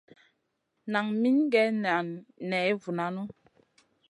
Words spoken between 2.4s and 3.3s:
ney vovanu.